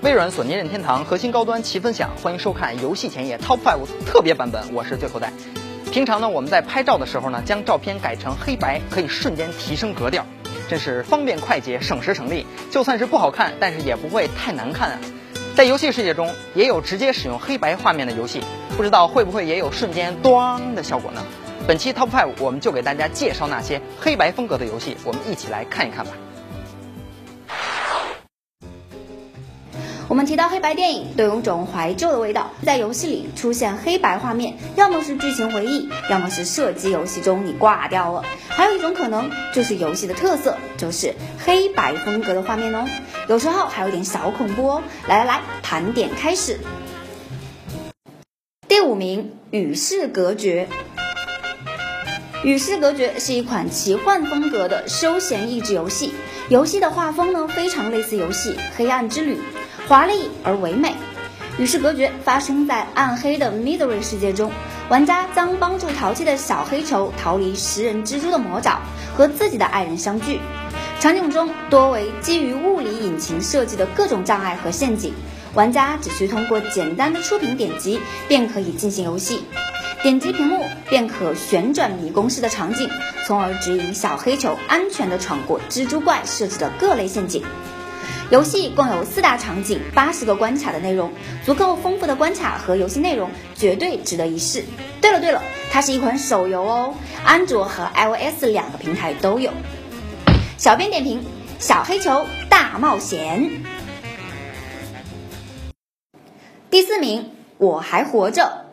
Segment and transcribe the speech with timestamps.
[0.00, 5.32] 微软、索尼、任天堂核心高端齐分享，欢迎收看游戏前夜 Top Five 特别版本，我是最后代。
[5.90, 10.26] 平常呢，我们在拍照的时候呢，将照片改成黑白，可以瞬间提升格调，
[10.68, 12.46] 真是方便快捷、省时省力。
[12.70, 14.98] 就算是不好看，但是也不会太难看啊。
[15.54, 18.42] 在游戏世界中，也有直接使用黑白画面的游戏，
[18.76, 21.24] 不知道会不会也有瞬间“咣”的效果呢？
[21.66, 26.12] 本期 Top Five 我们就给大家介绍那些黑白风格的游戏，我们一起来看一看吧。
[30.06, 32.50] 我们提到黑白电影，都有种怀旧的味道。
[32.62, 38.22] 在游戏里出现黑白画面，要么是剧情回忆，要么是射击游戏中你挂掉了。
[38.48, 42.86] 还有一种可能，就是游戏的特色，就是黑白风格的画面哦。
[43.26, 44.82] 有时候还有点小恐怖哦。
[45.08, 46.60] 来来来，盘点开始。
[48.68, 50.68] 第五名，与世隔绝。
[52.44, 56.12] 与世隔绝是一款奇幻风格的休闲益智游戏，
[56.50, 59.36] 游戏的画风呢非常类似游戏《黑暗之旅》。
[59.88, 60.92] 华丽而唯美，
[61.58, 64.52] 与世隔绝发生在暗黑的 Midori 世界中。
[64.90, 68.78] 玩家将帮助淘气的小黑球逃离食人蜘蛛的魔爪，
[69.16, 70.38] 和自己的爱人相聚。
[71.00, 75.14] 场景中多为基于物理引擎设计的各种障碍和陷阱，
[75.54, 79.44] 玩家只需通过简单的触屏点击便可以进行游戏。
[80.04, 82.90] 点击屏幕便可旋转迷宫式的场景，
[83.26, 87.42] 从而指引小黑球安全地闯过蜘蛛怪设置的各类陷阱。
[88.28, 91.10] 游戏共有四大场景、八十个关卡的内容，
[91.46, 94.62] 足够丰富的关卡和游戏内容，绝对值得一试。
[95.00, 99.54] 对了对了，它是一款手游哦，安卓和 iOS 两个平台都有。
[100.58, 101.24] 小编点评：
[101.58, 103.50] 小黑球大冒险。
[106.68, 108.63] 第四名，我还活着。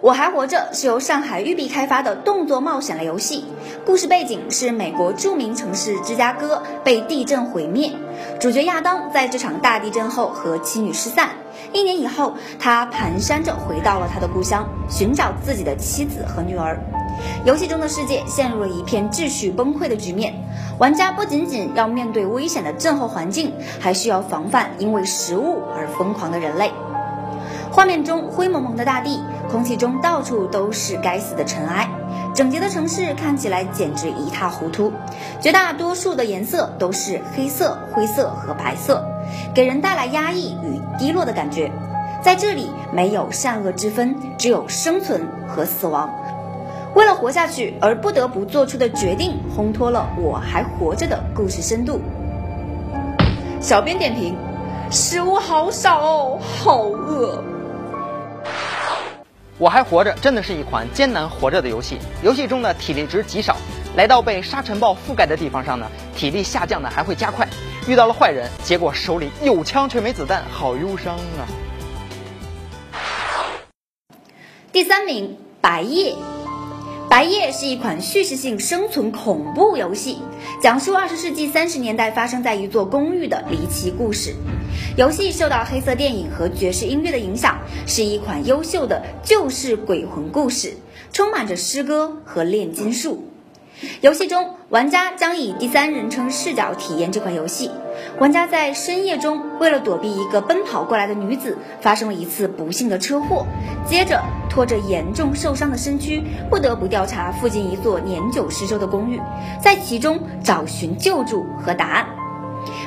[0.00, 3.44] 我还活着是由上海育碧开发的动作冒险类游戏，
[3.86, 7.90] 故事背景是美国著名城市芝加哥被地震毁灭，
[8.38, 11.30] 主角亚当在这场大地震后和妻女失散。
[11.72, 16.78] 一年以后，他蹒跚着回到了他的故乡，寻找自己的妻子和女儿。
[17.44, 20.34] 游戏中的世界陷入了一片秩序崩溃的局面，
[20.78, 26.70] 玩家不仅仅要面对危险的震后环境，还需要防范因为食物而疯狂的人类。
[27.70, 29.20] 画面中灰蒙蒙的大地，
[29.54, 31.88] 空气中到处都是该死的尘埃，
[32.34, 34.92] 整洁的城市看起来简直一塌糊涂。
[35.40, 39.06] 绝大多数的颜色都是黑色、灰色和白色，
[39.54, 41.70] 给人带来压抑与低落的感觉。
[42.20, 46.10] 在这里，没有善恶之分，只有生存和死亡。
[46.96, 52.00] 为了活下去而不得不做出的决定，烘托了我还活着的故事深度。
[53.60, 54.34] 小编点评：
[54.90, 57.53] 食物好少哦，好饿。
[59.56, 61.98] 我还活着，真的是一款艰难活着的游戏。
[62.22, 63.56] 游戏中的体力值极少，
[63.96, 67.48] 来到被沙尘暴覆盖的地方上呢，体力下降的还会加快。
[67.86, 71.46] 遇到了坏人，结果手里有枪却没子弹，好忧伤啊！
[74.72, 76.16] 第三名，白夜。
[77.14, 80.18] 白夜是一款叙事性生存恐怖游戏，
[80.60, 84.34] 讲述二十世纪三十年代发生在一座公寓的离奇故事。
[84.96, 90.76] 游戏受到黑色电影和爵士音乐的影响，是一款优秀的旧式鬼魂故事，
[91.12, 93.28] 充满着诗歌和炼金术。
[94.00, 97.70] 游戏中，玩家将以第三人称视角体验这款游戏。
[98.20, 103.44] 玩家在深夜中，为了躲避一个奔跑过来的女子，发生了一次不幸的车祸，
[103.84, 109.20] 接着拖着严重受伤的身躯，不得不调查附近一座年久失修的公寓，
[109.60, 112.06] 在其中找寻救助和答案。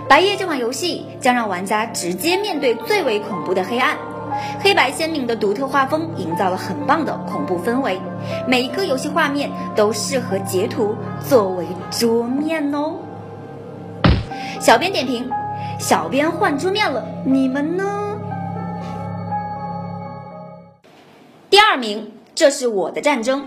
[0.07, 3.97] 白夜这款游戏将让玩家直接面对最为恐怖的黑暗。
[4.61, 7.99] 黑白鲜明的独特画风营造了很棒的恐怖氛围，
[8.47, 10.95] 每一个游戏画面都适合截图
[11.27, 12.93] 作为桌面哦。
[14.59, 15.29] 小编点评：
[15.79, 18.19] 小编换桌面了，你们呢？
[21.49, 23.45] 第二名，这是我的战争。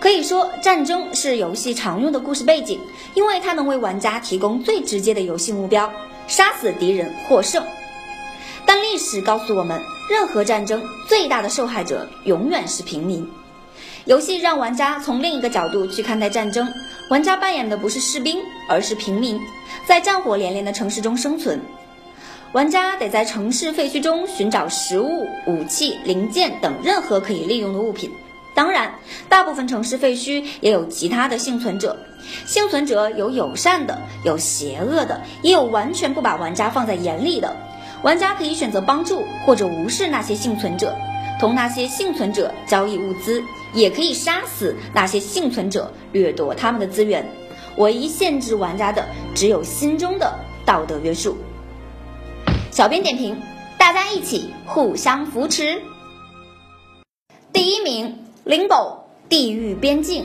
[0.00, 2.80] 可以说，战争是游戏常用的故事背景，
[3.14, 5.90] 因为它能为玩家提供最直接的游戏目标：
[6.26, 7.62] 杀死敌人获胜。
[8.66, 9.80] 但历史告诉我们，
[10.10, 13.28] 任何战争最大的受害者永远是平民。
[14.06, 16.68] 游戏让玩家从另一个角度去看待战争，
[17.12, 19.38] 玩家扮演的不是士兵，而是平民，
[19.84, 21.60] 在战火连连的城市中生存。
[22.52, 28.10] 玩家得在城市废墟中寻找食物、武器、零件等任何可以利用的物品。
[28.54, 28.94] 当然，
[29.28, 31.98] 大部分城市废墟也有其他的幸存者。
[32.46, 37.54] 幸存者有友善的，有邪恶的，也有完全不把玩家放在眼里的。
[38.02, 40.96] 玩家可以选择帮助或者无视那些幸存者，
[41.42, 43.42] 同那些幸存者交易物资，
[43.74, 47.28] 也可以杀死那些幸存者，掠夺他们的资源。
[47.78, 49.04] 唯一限制玩家的
[49.34, 50.32] 只有心中的
[50.64, 51.36] 道德约束。
[52.70, 53.36] 小编点评：
[53.76, 55.82] 大家一起互相扶持。
[57.52, 58.68] 第一名，Limbo
[59.28, 60.22] 《地狱边境》。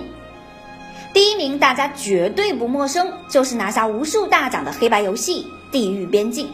[1.14, 6.46] 第一名大家绝对不陌生，就是拿下无数大奖的黑白游戏《地狱边境》，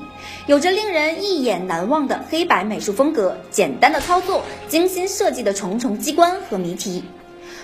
[0.46, 7.04] 有着令人一眼难忘的黑白美术风格，简单的操作，精心设计的重重机关和谜题。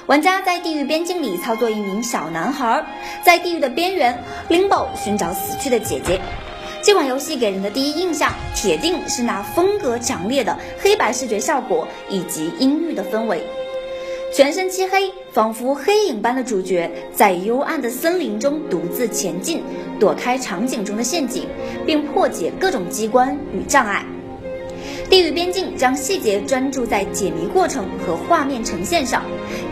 [0.07, 2.83] 玩家在地狱边境里操作一名小男孩，
[3.23, 6.19] 在地狱的边缘，Limbo 寻找死去的姐姐。
[6.81, 13.43] 这款游戏给人的第一印象，铁定是那风格强烈的黑白视觉效果以及阴郁的氛围。
[14.31, 19.63] 全身漆黑，仿佛黑影般的主角在幽暗的森林中独自前进，
[19.99, 21.47] 躲开场景中的陷阱，
[21.83, 24.05] 并破解各种机关与障碍。
[25.09, 29.23] 地狱边境将细节专注在解谜过程和画面呈现上，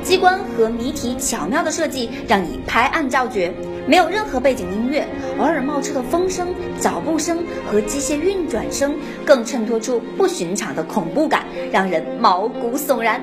[0.02, 3.54] 机关和谜题巧妙的设计让你拍案叫绝。
[3.86, 5.08] 没有任何背景音乐，
[5.38, 6.48] 偶尔冒出的风声、
[6.80, 13.22] 脚步声和机械运转声，更衬托出不寻常的恐怖感，让人毛骨悚然。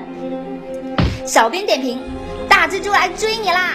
[1.25, 1.99] 小编点评：
[2.47, 3.71] 大蜘蛛来追你啦！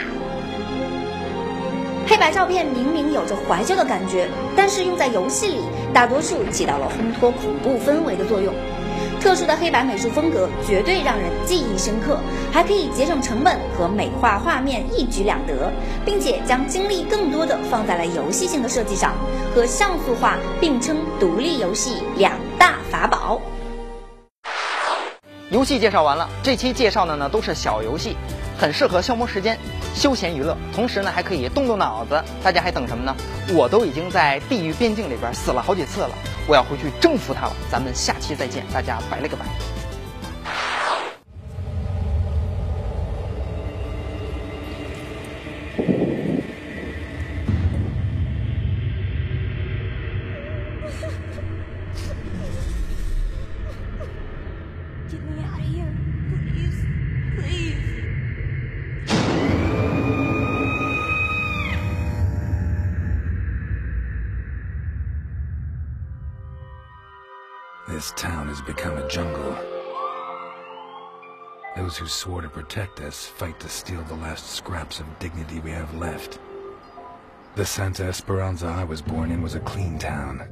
[2.07, 5.61] 黑白照片明明有着怀旧的感觉，但是用在游戏里，
[5.93, 8.55] 大多数起到了烘托恐怖氛围的作用。
[9.21, 12.21] 特殊的黑白美术风格绝对让人记忆深刻，
[12.53, 15.73] 还可以节省成本和美化画面一举两得，
[16.05, 19.13] 并且将精力更多的放在了游戏性的设计上，
[19.55, 23.43] 和像素化并称独立游戏两大法宝。
[25.51, 28.17] 游戏介绍完了，这期介绍的呢都是小游戏，
[28.57, 29.59] 很适合消磨时间、
[29.97, 32.23] 休闲娱乐，同时呢还可以动动脑子。
[32.41, 33.17] 大家还等什么呢？
[33.53, 36.11] 我都已经在地狱边境里边死了好几次了。
[36.47, 39.45] 我要回去征服它了，咱们下期再见，大家拜了个拜。
[68.01, 69.55] This town has become a jungle.
[71.77, 75.71] Those who swore to protect us fight to steal the last scraps of dignity we
[75.73, 76.39] have left.
[77.57, 80.49] The Santa Esperanza I was born in was a clean town.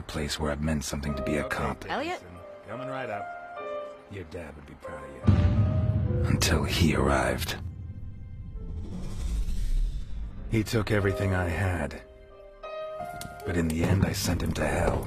[0.00, 1.84] A place where it meant something to be a cop.
[1.88, 2.20] Elliot?
[2.68, 3.24] Coming right up.
[4.10, 6.24] Your dad would be proud of you.
[6.24, 7.54] Until he arrived.
[10.50, 12.02] He took everything I had.
[13.46, 15.06] But in the end, I sent him to hell.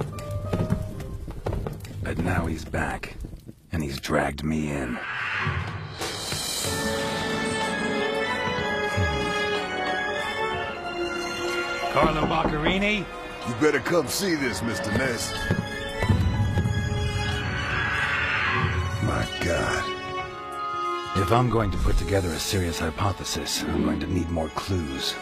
[2.04, 3.16] But now he's back,
[3.72, 4.98] and he's dragged me in.
[11.92, 13.06] Carlo Boccarini?
[13.48, 14.96] You better come see this, Mr.
[14.98, 15.34] Ness.
[19.04, 19.94] My God.
[21.20, 25.16] If I'm going to put together a serious hypothesis, I'm going to need more clues.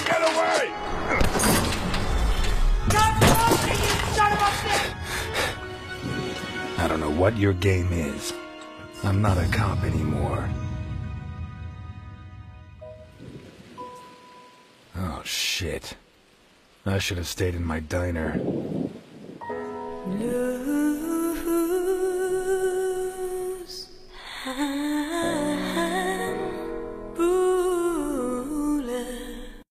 [0.00, 0.72] Get away!
[6.78, 8.32] I don't know what your game is.
[9.04, 10.48] I'm not a cop anymore.
[14.96, 15.94] Oh, shit.
[16.86, 18.40] I should have stayed in my diner.
[20.06, 21.11] Lose.